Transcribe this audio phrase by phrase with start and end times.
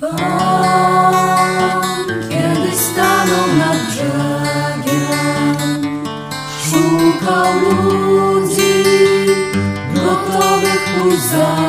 [0.00, 0.10] Pan
[2.28, 5.56] kiedyś stanął nad brzegiem,
[6.64, 8.84] szukał ludzi
[9.94, 11.66] gotowych pójść za.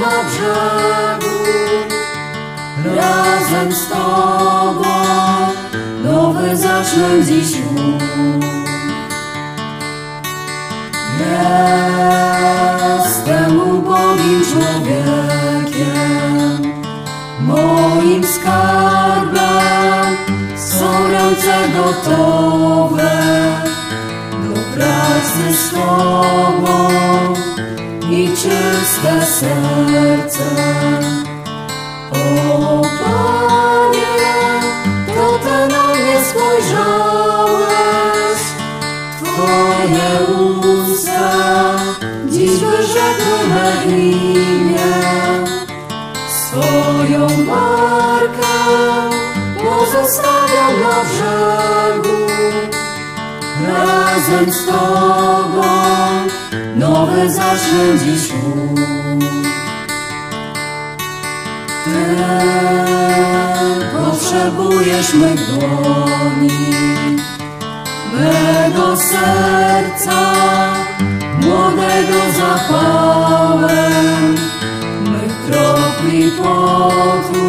[0.00, 1.34] Na brzegu.
[2.96, 4.94] Razem z Tobą
[6.04, 8.42] nowy zacznę dziś mój.
[12.98, 15.92] Jestem ubogim człowiekiem,
[17.40, 20.16] moim skarbem
[20.56, 23.12] są ręce gotowe
[24.32, 26.88] do pracy z Tobą
[28.12, 30.44] i czyste serce.
[32.10, 34.16] O Panie,
[35.14, 37.62] to Ty na mnie spojrzałeś,
[39.22, 40.10] Twoje
[40.40, 41.30] usta
[42.28, 44.92] dziś wyrzekły me imię.
[46.28, 48.56] Swoją markę
[49.56, 52.16] pozostawiam na brzegu.
[53.66, 56.41] Razem z Tobą
[56.82, 58.28] nowy zacznę dziś.
[61.84, 61.98] Ty
[63.96, 66.50] potrzebujesz mych dłoni,
[68.12, 70.20] mego serca,
[71.40, 74.22] młodego zapałem,
[75.02, 77.44] mych kropli potu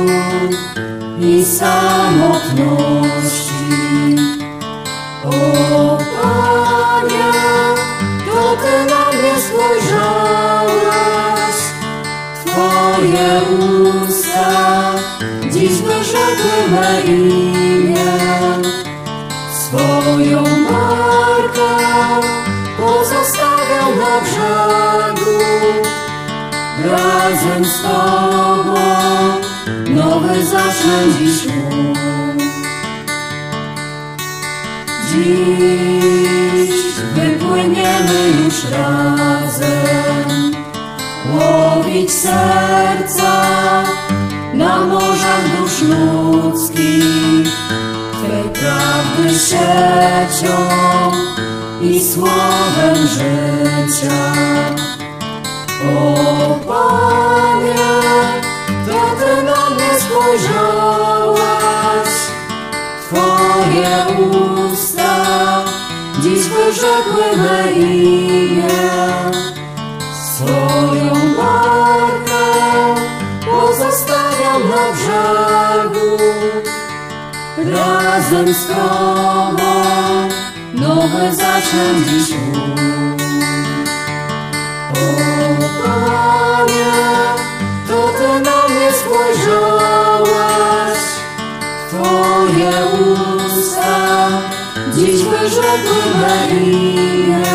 [1.19, 3.42] i samotności.
[14.33, 14.93] Usta
[15.51, 15.81] dziś
[16.71, 18.13] me imię.
[19.53, 21.69] Swoją markę
[22.77, 25.31] pozostawiam na brzegu.
[26.85, 28.75] Razem z Tobą
[29.89, 31.47] nowy zacznę dziś.
[35.11, 36.73] Dziś
[37.15, 40.53] wypłyniemy już razem
[41.33, 43.62] łowić serca
[44.93, 47.47] morzach dusz ludzkich,
[48.11, 50.55] Twej prawdy siecią
[51.81, 54.21] i słowem życia.
[55.83, 57.85] O Panie,
[58.87, 61.43] to Ty na mnie spojrzałeś,
[63.07, 63.93] Twoje
[64.29, 65.13] usta
[66.21, 68.32] dziś wyrzekły me imię.
[78.13, 79.73] Razem z Tobą
[80.73, 82.35] nowy zacznę dziś.
[84.93, 85.05] O
[85.83, 86.93] Panie,
[87.87, 90.33] to Ty na mnie spojrzałeś,
[91.89, 94.29] Twoje usta
[94.95, 97.45] dziś wyrzekły me imię.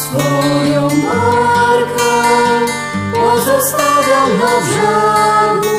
[0.00, 2.12] Swoją markę
[3.14, 5.78] pozostawiam na brzegu.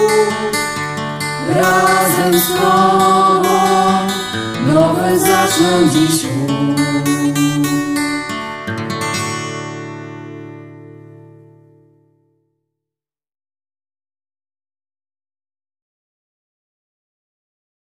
[1.56, 3.21] Razem z Tobą
[4.74, 6.81] nowy zacznę dziś mój.